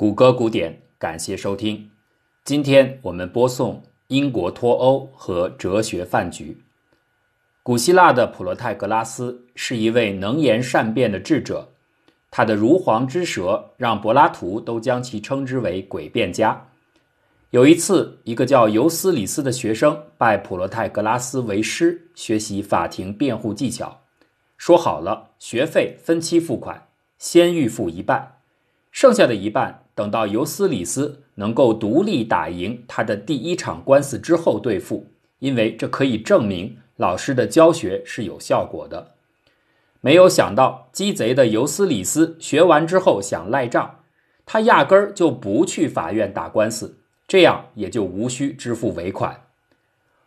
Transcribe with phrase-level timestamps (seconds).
[0.00, 1.90] 谷歌古典，感谢收听。
[2.42, 6.56] 今天我们播送英国脱欧和哲学饭局。
[7.62, 11.68] 古希腊的普罗泰格拉斯是一位能言善辩的智者，
[12.30, 16.68] 他的如簧之舌让柏拉图都将其称之为诡辩家。
[17.50, 24.00] 有一次，一个叫尤斯里斯的学生拜普罗泰格拉斯为师，学习法庭辩护技巧。
[24.56, 26.86] 说好了，学费分期付款，
[27.18, 28.36] 先预付一半，
[28.90, 29.84] 剩下的一半。
[30.00, 35.06] 等到尤斯里斯能够独立打赢他的第一场官司之后兑付，
[35.40, 39.08] 因为这可以证明老师的教学是有效果的。
[40.00, 43.96] 没有想到，鸡贼的尤斯里斯学完之后想赖账，
[44.46, 46.96] 他压根儿就不去法院打官司，
[47.28, 49.42] 这样也就无需支付尾款。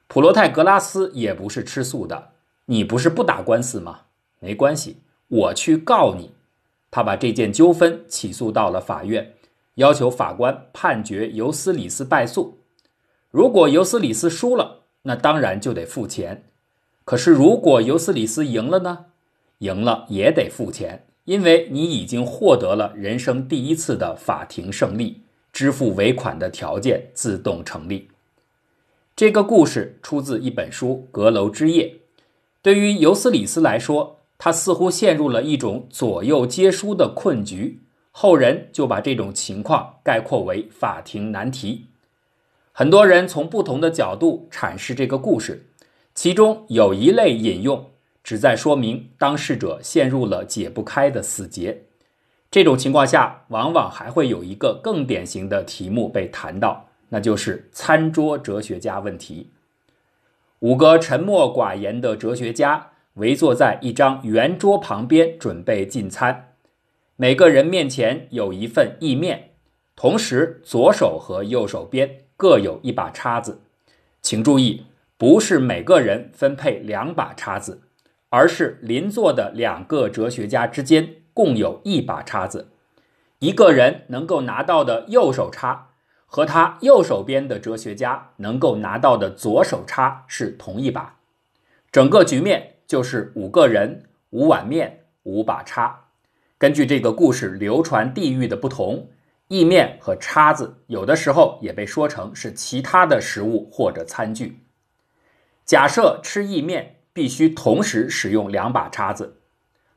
[0.08, 2.33] 普罗泰格拉斯也不是吃素的，
[2.66, 4.02] 你不是不打官司吗？
[4.39, 4.97] 没关系，
[5.30, 6.30] 我去告你。
[6.91, 9.33] 他把这件纠纷起诉到了法院。
[9.75, 12.59] 要求法官判决尤斯里斯败诉。
[13.29, 16.45] 如果尤斯里斯输了，那当然就得付钱。
[17.05, 19.05] 可是如果尤斯里斯赢了呢？
[19.59, 25.21] 赢了也得付钱，因为你已经获得了人生第一次的法庭胜利，
[25.52, 28.09] 支付尾款的条件自动成立。
[29.15, 31.85] 这个故事出自一本书《阁楼之夜》。
[32.61, 37.83] 对于尤斯里斯来说，他似乎陷入了一种左右皆输的困局。
[38.16, 41.88] 后人就把这种情况概括为法庭难题。
[42.72, 45.66] 很多人从不同的角度阐释这个故事，
[46.14, 47.89] 其中有一类引用
[48.23, 51.81] 旨在说明当事者陷入了解不开的死结。
[52.52, 59.50] 这种情况下，往往还会有一个更典型的题目被谈到，那就是餐桌哲学家问题。
[60.59, 66.52] 五个沉默寡言的哲学家围坐在一张圆桌旁边，准备进餐。
[67.23, 69.52] 每个人面前有一份意面，
[69.95, 73.61] 同时左手和右手边各有一把叉子。
[74.21, 77.83] 请注意，不是每个人分配两把叉子，
[78.27, 82.67] 而是邻座的两个哲学家之间共有一把叉子。
[83.39, 85.92] 一个人能够拿到的右手叉，
[86.25, 91.15] 和他右手边的哲学家能够拿到的左手叉是同一把。
[91.89, 96.02] 整个局面就是五个人五碗面五把叉。
[96.63, 99.09] 根据这个故事流传地域的不同，
[99.49, 104.63] 意面和叉子有的时候也被说成是其他的食物或者餐具。
[105.65, 109.41] 假设吃意面必须同时使用两把叉子，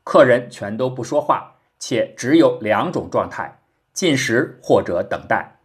[0.03, 3.61] 客人全都不说话，且只有两种状态：
[3.93, 5.61] 进食或者等待。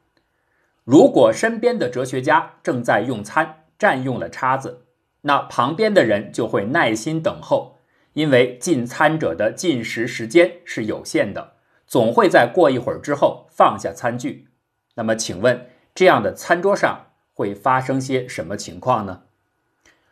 [0.84, 4.86] 如果身边的哲学家正在用餐，占用了叉子，
[5.22, 7.80] 那旁边的人就会耐心等候。
[8.14, 11.54] 因为进餐者的进食时间是有限的，
[11.88, 14.48] 总会在过一会儿之后放下餐具。
[14.96, 19.22] 那么，请问这样的餐桌上会发生些什么情况呢？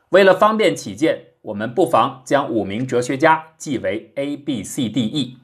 [0.10, 5.38] 为了方便起见，我们不妨将五名哲学家记为 A、B、C、D、E。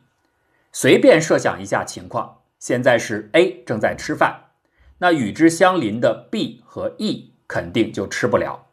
[0.72, 4.46] 随便设想一下情况：现在是 A 正在吃饭，
[5.00, 8.68] 那与之相邻的 B 和 E 肯定就吃不了。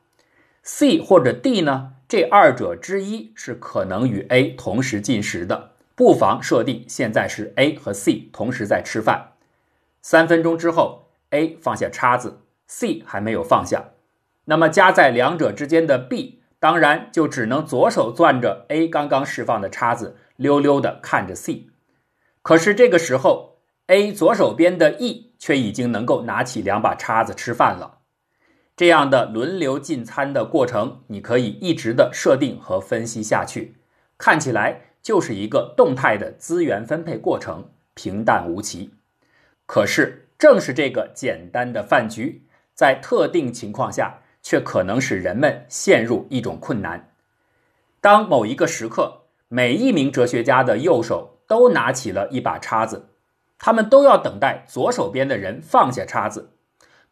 [0.63, 1.95] C 或者 D 呢？
[2.13, 9.33] 这二者之一是可能与 A 同时进食的，不妨设定现在是 A 和 C 同时在吃饭。
[10.03, 13.93] 三分钟之后，A 放下叉子，C 还没有放下，
[14.45, 21.69] 那么夹在两者之间的 B 当然就只能左手攥着 A 刚刚释放的叉子，溜溜的看着 C。
[22.43, 23.57] 可是这个时候
[23.87, 28.01] ，A 左手边的 E 却已经能够拿起两把叉子吃饭了。
[28.75, 33.77] 这样的轮流进餐的过程，你可以一直的设定和分析下去，
[34.17, 38.95] 看起来就是一个动态的资源分配过程，平淡无奇。
[39.67, 42.45] 可是，正是这个简单的饭局，
[42.75, 47.11] 在特定情况下，却可能使人们陷入一种困难。
[48.01, 53.11] 当某一个时刻，每一名哲学家的右手都拿起了一把叉子，
[53.59, 56.52] 他们都要等待左手边的人放下叉子。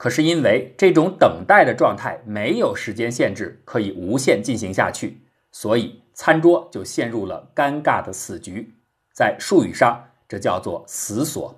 [0.01, 5.21] 可是因为这种等待的状态没有时间限制，可以无限进行下去，
[5.53, 8.73] 所以餐桌就陷入了尴尬的死局。
[9.13, 11.55] 在术语上，这叫做死锁。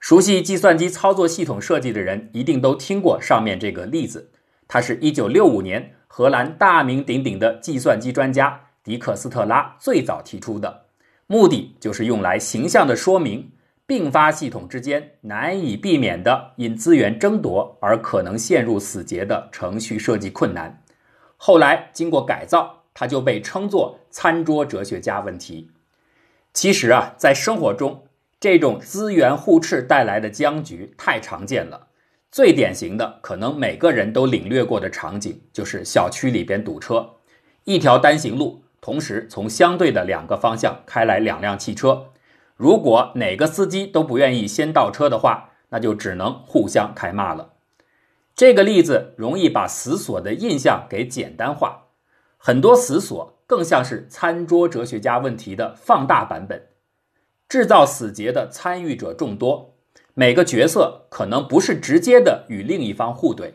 [0.00, 4.32] 熟悉计算机操作系统设计的人一定都听过上面这个例子。
[4.66, 10.86] 它是一九六五年荷兰大名鼎鼎的计算机专家迪克斯特拉最早提出的，
[11.28, 13.52] 目的就是用来形象的说明。
[13.86, 20.82] 并发系统之间难以避免的因资源争夺而可能陷入死结的程序设计困难，
[21.36, 25.70] 后来经过改造，它就被称作餐桌哲学家问题。
[26.54, 28.04] 其实啊，在生活中，
[28.38, 31.88] 这种资源互斥带来的僵局太常见了。
[32.30, 37.16] 最典型的，可能每个人都领略过的场景，就是小区里边堵车，
[37.64, 42.11] 一条单行路，同时从相对的两个方向开来两辆汽车。
[42.62, 47.54] 如果哪个司机都不愿意先倒车的话，那就只能互相开骂了。
[48.36, 51.88] 这个例子容易把死锁的印象给简单化，
[52.38, 56.68] 很多死锁更像是餐桌哲学家问题的放大版本。
[57.48, 59.74] 制造死结的参与者众多，
[60.14, 63.54] 每个角色可能不是直接的与另一方互怼，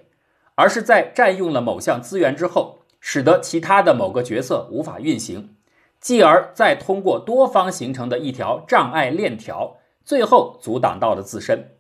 [0.56, 5.56] 而是在占用了某项资源之后，使得其他的某个角色无法运行，
[6.00, 11.72] 继而再通过多方形成的一条障碍链条，最后阻挡到了自身。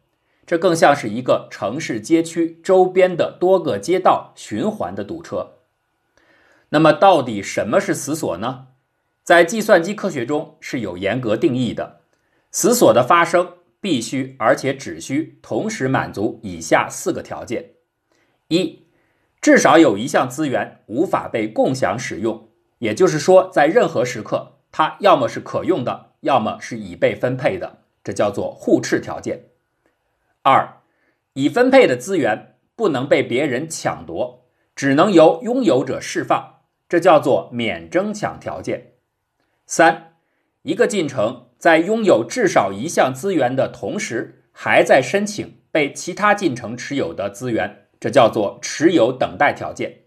[0.46, 5.56] 这更像是一个城市街区周边的多个街道循环的堵车。
[6.70, 8.68] 那么，到底什么是死锁呢？
[9.24, 12.02] 在计算机科学中是有严格定义的。
[12.50, 17.72] 死锁的发生必须，而且只需同时满足以下四个条件：
[18.48, 18.84] 一，
[19.42, 22.47] 至少有一项资源无法被共享使用，
[22.80, 29.38] 也就是说，在任何时刻，它要么是可用的，要么是已被分配的，这叫做互斥条件；
[30.44, 30.82] 二，
[31.34, 34.46] 已分配的资源不能被别人抢夺，
[34.76, 38.94] 只能由拥有者释放，这叫做免争抢条件；
[39.66, 40.14] 三，
[40.64, 41.44] 一个进程。
[41.58, 50.02] 在拥有至少一项资源的同时，还在申请被其他进程持有的资源，这叫做持有等待条件。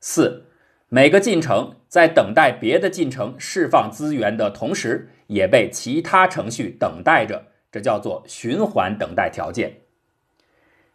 [0.00, 0.48] 四，
[0.90, 9.80] 每个进程在等待别的进程释放资源的同时，也被其他程序等待着，这叫做循环等待条件。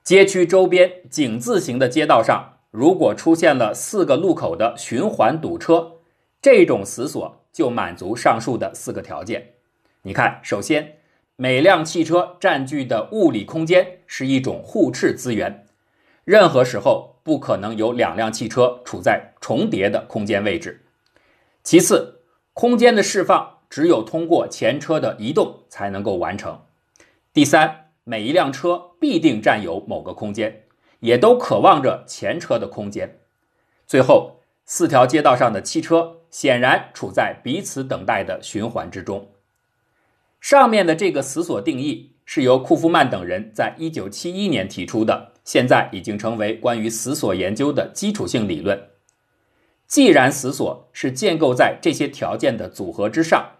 [0.02, 5.98] 街区周边井字形的街道上，如果出现了四个路口的循环堵车，
[6.42, 9.50] 这种死锁就满足上述的四个条件。
[10.02, 10.96] 你看，首先，
[11.36, 15.68] 每辆汽车占据的物理空间是一种互斥资源，
[16.24, 20.86] 任何时候不可能有两辆汽车处在重叠的空间位置。
[21.68, 22.22] 其次，
[22.54, 26.58] 空间的释放只有通过前车的移动才能够完成。
[27.34, 30.64] 第三，每一辆车必定占有某个空间，
[31.02, 33.19] 也都渴望着前车的空间。
[33.86, 39.28] 最后，四条街道上的汽车显然处在彼此等待的循环之中。
[40.40, 48.81] 上面的这个死锁定义是由库夫曼等人在一九七一年提出的，现在已经成为关于死锁研究的基础性理论。
[49.88, 53.51] 既然死锁是建构在这些条件的组合之上，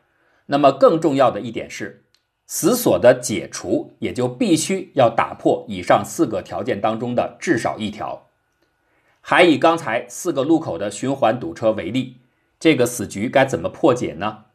[0.48, 2.04] 那么更重要的一点是，
[2.46, 8.28] 死锁的解除也就必须要打破以上四个条件当中的至少一条。
[9.22, 12.18] 还以刚才四个路口的循环堵车为例，
[12.60, 14.46] 这个死局该怎么破解呢？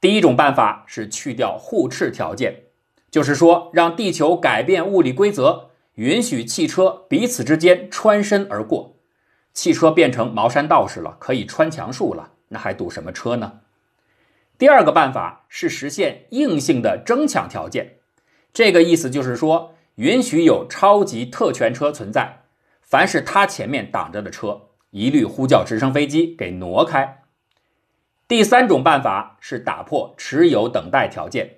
[0.00, 2.62] 第一种办法是去掉互斥条件，
[3.10, 8.97] 就是说让地球改变物理规则，允许汽车彼此之间穿身而过，
[9.58, 13.58] 汽车变成茅山道士了，可以穿墙术了，那还堵什么车呢？
[14.56, 17.96] 第二个办法是实现硬性的争抢条件，
[18.52, 22.42] 这个意思就是说允许有超级特权车存在，
[22.82, 27.24] 凡是他前面挡着的车，一律呼叫直升飞机给挪开。
[28.28, 31.56] 第三种办法是打破持有等待条件，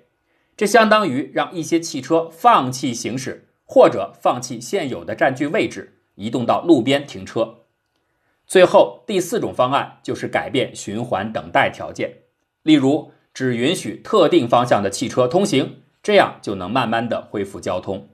[0.57, 7.59] 这相当于让一些汽车放弃行驶，或者放弃现有的占据位置，移动到路边停车。
[8.51, 12.17] 最后，第四种方案就是改变循环等待条件，
[12.63, 18.09] 例如只允许特定方向的汽车通行，这样就能慢慢的恢复交通。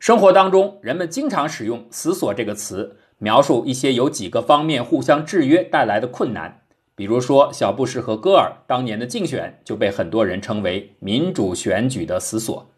[0.00, 6.62] 生活当中，人们经常使用“死锁”这个词，描述一些由几个方面互相制约带来的困难。
[6.96, 12.68] 比如说，小布什和戈尔当年的竞选就被很多人称为民主选举的死锁。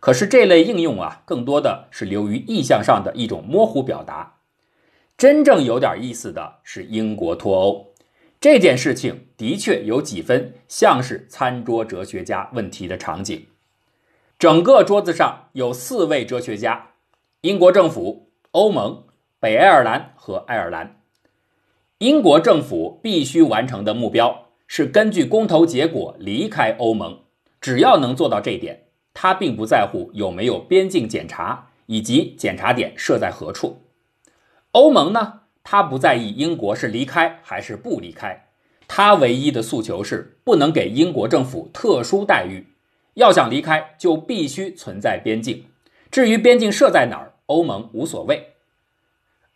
[0.00, 4.37] 可是这类应用啊，更多的是流于意象上的一种模糊表达。
[5.18, 7.92] 真正有点意思的是英国脱欧
[8.40, 13.46] 这件事情，的确有几分像是餐桌哲学家问题的场景。
[14.38, 16.90] 整个桌子上有四位哲学家：
[17.40, 19.02] 英国政府、欧盟、
[19.40, 21.00] 北爱尔兰和爱尔兰。
[21.98, 27.22] 英国政府必须完成的目标是根据公投结果离开欧盟。
[27.60, 33.82] 只要能做到这点，他并不在乎有没有边境检查以及检查点设在何处。
[34.78, 38.46] 欧盟呢，他不在意英国是离开还是不离开，
[38.86, 42.64] 他唯一的诉求是不能给英国政府特殊待遇。
[43.14, 45.64] 要想离开，就必须存在边境。
[46.12, 48.50] 至于边境设在哪儿，欧盟无所谓。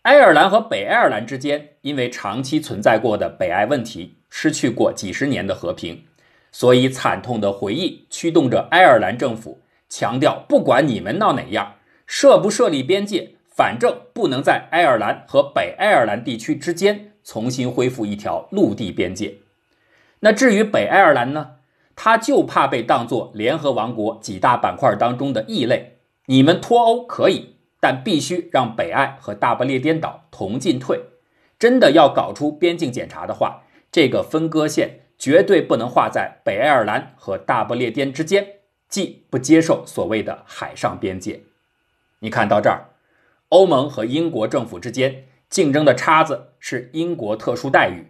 [0.02, 6.04] 爱尔兰和北爱尔兰之间因为长期存在过的北爱问题，失去过几十年的和平，
[6.50, 11.76] 所以惨痛的回忆驱动着爱尔兰政府强调，不管你们闹哪样，
[12.08, 19.35] 设不设立边界，反正不能在爱尔兰和北爱尔兰地区之间重新恢复一条陆地边界。
[20.21, 21.56] 那至于北爱尔兰呢？
[21.94, 25.99] 他就怕被当作联合王国几大板块当中的异类。
[26.25, 31.00] 你们脱欧可以，但必须让北爱和大不列颠岛同进退。
[31.59, 38.47] 真的要搞出边境检查的话，这个分割线绝对不能画在北爱尔兰和大不列颠之间，
[38.88, 41.42] 既不接受所谓的海上边界。
[42.21, 42.88] 你看到这儿，
[43.52, 48.06] 欧盟和英国政府之间竞争的叉子是英国特殊待遇。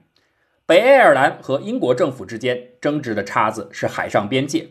[0.67, 4.69] 北爱尔兰和英国政府之间争执的叉子是海上边界，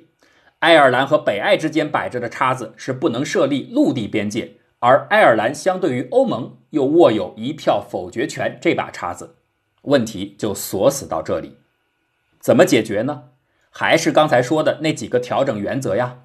[0.59, 9.35] 爱尔兰和北爱之间摆着的叉子是不能设立陆地边界，而爱尔兰相对于欧盟又握有一票否决权，这把叉子
[9.81, 11.57] 问题就锁死到这里。
[12.39, 13.23] 怎么解决呢？
[13.69, 16.19] 还是刚才说的那几个调整原则呀。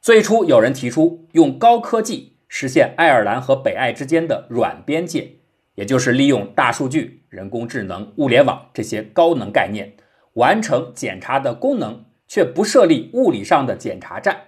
[0.00, 5.32] 最初有人提出用高科技实现爱尔兰和北爱之间的软边界。
[5.74, 9.92] 也就是利用大数据、人工智能、物联网这些高能概念，
[10.32, 14.44] 完成检查的功能，却不设立物理上的检查站。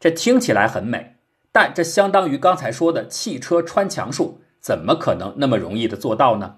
[0.00, 1.16] 这听起来很美，
[1.52, 6.56] 但这相当于刚才说的汽车穿墙术，怎么可能那么容易的做到呢？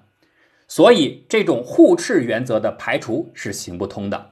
[0.68, 4.30] 所以，这种互斥原则的排除是行不通的。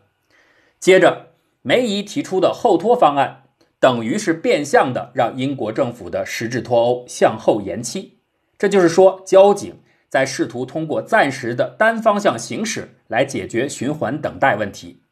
[0.78, 1.30] 接着，
[1.62, 3.45] 梅姨提出的后脱方案，
[3.86, 8.18] 等于是变相的让英国政府的实质脱欧向后延期。
[8.58, 9.78] 这就是说，交警
[10.08, 15.02] 在试图通过暂时的单方向行驶来解决循环等待问题。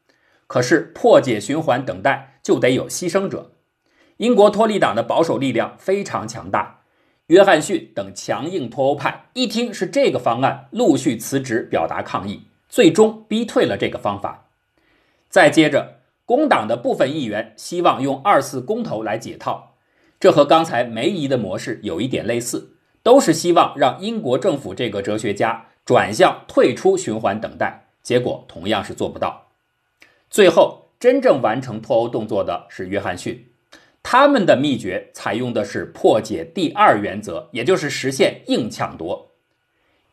[0.45, 3.53] 可是，破解循环等待就得有牺牲者。
[4.17, 6.81] 英国脱离党的保守力量非常强大，
[7.27, 14.49] 约翰逊等强硬脱欧派一听是这个方案，陆续辞职表达抗议，最终逼退了这个方法。
[15.29, 15.94] 再接着，
[16.25, 19.75] 工党的部分议员希望用二次公投来解套，
[20.19, 22.71] 这和刚才梅姨的模式有一点类似。
[23.03, 29.49] 都是希望让英国政府这个哲学家转向退出循环等待，结果同样是做不到。
[30.31, 33.45] 最后真正完成脱欧动作的是约翰逊，
[34.01, 39.33] 他们的秘诀采用的是破解第二原则，也就是实现硬抢夺。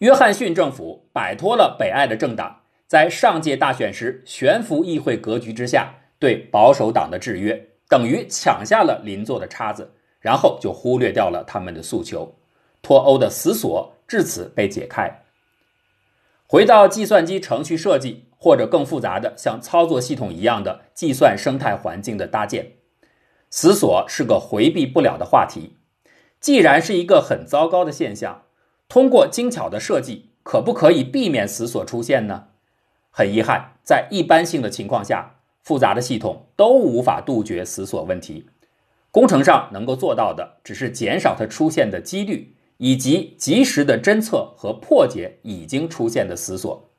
[0.00, 12.32] 约翰逊政府摆脱了北爱的政党，在上届大选时悬浮议会格局之下对保守党的制约，等于抢下了邻座的叉子，然后就忽略掉了他们的诉求。
[12.80, 15.24] 脱欧的死锁至此被解开。
[16.46, 22.74] 回到计算机程序设计，或者更复杂的像操作系统一样的计算生态环境的搭建，
[23.50, 25.76] 死锁是个回避不了的话题。
[26.38, 28.42] 既然是一个很糟糕的现象，
[28.88, 32.44] 通过精巧的设计，可不可以避免死锁出现呢？
[33.10, 38.46] 很遗憾，在一般性的情况下，复杂的系统都无法杜绝死锁问题。
[39.10, 42.54] 工程上能够做到的，只是减少它出现的几率。
[42.78, 46.90] 以及及时的侦测和破解已经出现的死锁。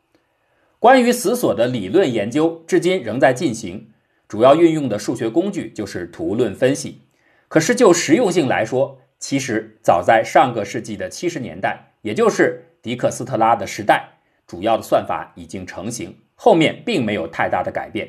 [0.80, 3.90] 关于死锁的理论研究至今仍在进行，
[4.30, 7.02] 主要运用的数学工具就是图论分析。
[7.50, 14.08] 可是就实用性来说，其实早在上个世纪的七十年代，也就是迪克斯特拉的时代，
[14.48, 18.08] 主要的算法已经成型，后面并没有太大的改变。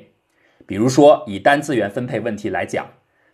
[0.67, 2.87] 比如说，以单资源分配问题来讲，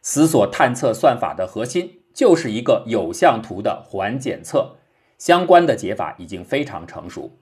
[0.03, 1.97] 死锁探测算法的核心。
[2.13, 4.79] 就是一个有向图的环检测，
[5.17, 7.39] 相关的解法已经非常成熟。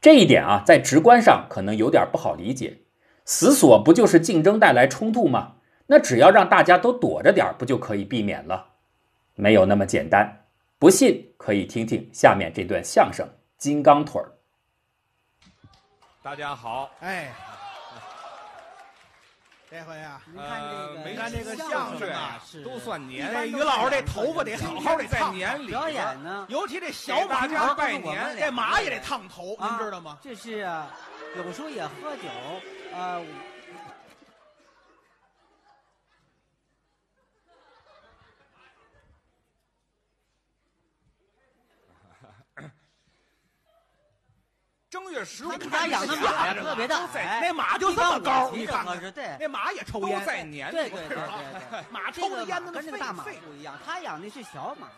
[0.00, 2.78] 这一点啊，在直观上可能有点不好理解。
[3.24, 5.56] 死锁不就是竞争带来冲突吗？
[5.88, 8.68] 那只要让大家都躲着点，不就可以避免了？
[9.34, 10.44] 没有那么简单。
[10.78, 13.26] 不信可以听听下面这段相声
[13.58, 14.32] 《金刚腿儿》。
[16.22, 17.32] 大家好，哎。
[19.72, 23.32] 这回啊，您看这个，没看这个相声啊，都算年。
[23.32, 30.18] 这于老师这头发得好好的在年里表演呢，尤其这小马家拜年，这马也得烫头，您知道吗？
[30.20, 30.90] 这是啊，
[31.38, 32.28] 有时候也喝酒，
[32.94, 33.24] 呃。
[45.12, 47.06] 月十五，家养的马呀，特别大，
[47.40, 54.88] 那马就这么高，你看看，对，那马也抽烟，在年，对对 对对，马抽的烟跟那大马不一样，他养的是小马。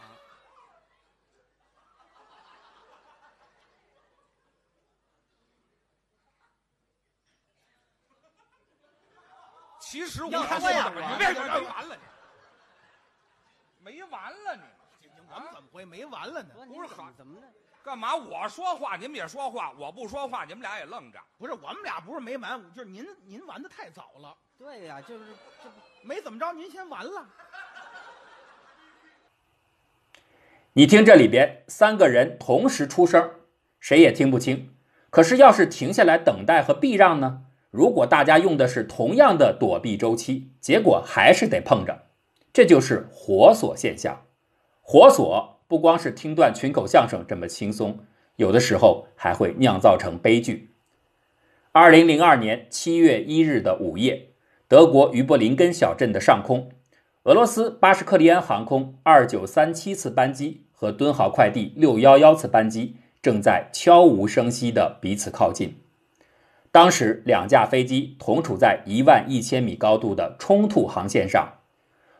[9.80, 11.96] 其实我要说呀，你别没完了？
[13.80, 14.56] 没完了，
[15.00, 16.54] 你我们怎么会没完了呢？
[16.66, 17.46] 不是喊怎么呢？
[17.84, 18.16] 干嘛？
[18.16, 21.18] 我说话你们也说话，我不说话你们俩也愣着。
[21.36, 25.24] 不是我们俩不是没完，就是您您完的太早了，对呀、就是
[25.62, 27.26] 这不没怎么着，您先完了。
[30.72, 33.32] 你听这里边三个人同时出声，
[33.78, 34.74] 谁也听不清。
[35.10, 37.44] 可是要是停下来等待和避让呢？
[37.70, 42.06] 如果大家用的是同样的躲避周期，结果还是得碰着，
[42.50, 44.24] 这就是活锁现象。
[44.80, 48.00] 活锁不光是听段群口相声这么轻松，
[48.36, 50.70] 有的时候还会酿造成悲剧。
[51.72, 54.28] 二零零二年七月一日的午夜，
[54.68, 56.70] 德国于柏林根小镇的上空，
[57.24, 65.80] 俄罗斯巴什克利安航空二九三七次班机和敦豪快递六幺幺次班机正在悄无声息地彼此靠近。
[66.70, 71.54] 当时，两架飞机同处在一万一千米高度的冲突航线上，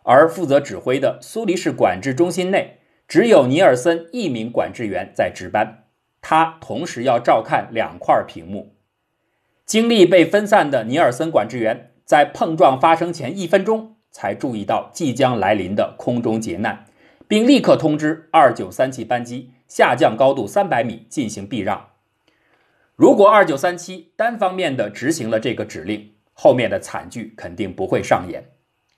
[0.05, 5.85] 而负责指挥的苏黎世管制中心内只有尼尔森一名管制员在值班，
[6.21, 8.75] 他同时要照看两块屏幕。
[9.67, 16.85] 精力被分散的尼尔森管制员在碰撞发生前一分钟才注意到即将来临的空中劫难，
[17.27, 21.89] 并立刻通知二九三七班机下降高度三百米进行避让。
[22.95, 28.45] 如果二九三七单方面的执行了这个指令，后面的惨剧肯定不会上演。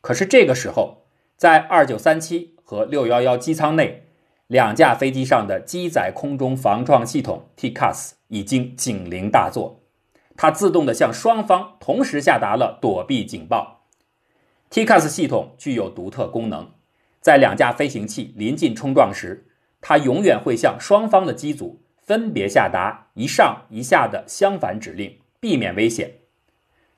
[0.00, 4.02] 可是这个时候，在二九三七和六幺幺机舱内，
[4.48, 9.84] 两架飞机上的机载空中防撞系统 TCAS 已经警铃大作，
[10.36, 13.84] 它自动的向双方同时下达了躲避警报。
[14.68, 16.72] TCAS 系统具有独特功能，
[17.20, 19.46] 在两架飞行器临近冲撞时，
[19.80, 26.16] 它永远会向双方的机组分别下达一上一下的相反指令，避免危险。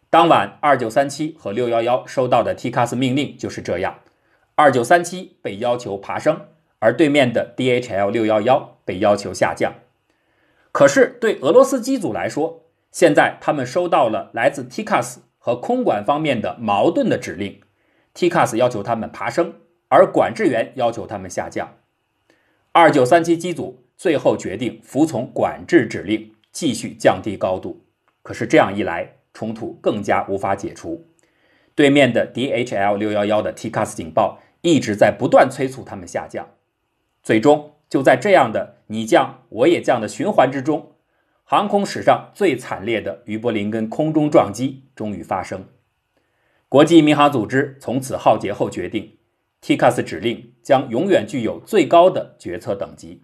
[0.08, 3.98] 当晚，二九三七和六幺幺收到的 TCAS 命令就是这样：
[4.58, 6.40] 二九三七被要求爬升，
[6.80, 9.72] 而对面的 DHL 六幺幺被要求下降。
[10.72, 17.60] 可是对俄罗斯机组来说，现在他们收到了来自 TCAS 和空管方面的矛盾的指令
[18.16, 19.54] ，TCAS 要求他们爬升，
[19.90, 21.76] 而管制员要求他们下降。
[22.72, 27.84] 二九三七机组最后决定服从管制指令，继续降低高度。
[28.24, 31.06] 可是这样一来，冲突更加无法解除。
[31.76, 36.48] 对面的 DHL 六幺幺的 TCAS 警报一直在不断催促他们下降。
[37.22, 40.92] 最终，就在这样的你降我也降的循环之中，
[41.44, 45.64] 航空史上最惨烈的于柏林根空中撞击终于发生。
[46.68, 49.16] 国际民航组织从此浩劫后决定
[49.62, 53.22] ，TCAS 指令将永远具有最高的决策等级，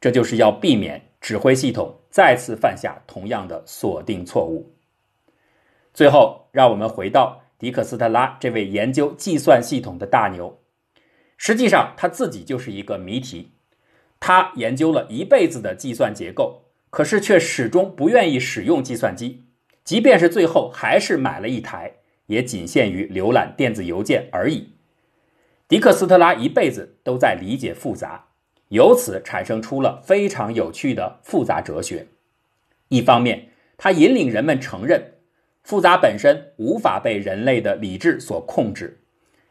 [0.00, 4.74] 这就是要避免指挥系统再次犯下同样的锁定错误。
[5.94, 10.61] 最后，让我们回到迪克斯特拉这位研究计算系统的大牛。
[11.44, 13.50] 实际上，他自己就是一个谜题。
[14.20, 19.42] 他研究了一辈子的计算结构，可是却始终不愿意使用计算机。
[19.82, 21.94] 即便是最后还是买了一台，
[22.26, 24.68] 也仅限于浏览电子邮件而已。
[25.66, 28.26] 迪克斯特拉一辈子都在理解复杂，
[28.68, 32.06] 由此产生出了非常有趣的复杂哲学。
[32.86, 35.14] 一方面，他引领人们承认
[35.64, 38.98] 复杂本身无法被人类的理智所控制；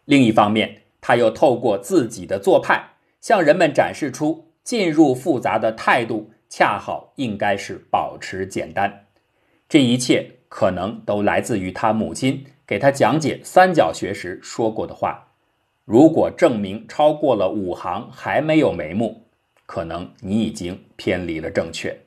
[0.06, 2.82] 另一方面，他又透过自己的做派，
[3.20, 9.08] 向人们展示出进入复杂的态度恰好应该是保持简单。
[9.68, 15.28] 这一切可能都来自于他母亲给他讲解三角学时说过的话
[15.86, 19.26] ：“如果证明超过了五行还没有眉目，
[19.66, 21.98] 可能你已经偏离了正确。”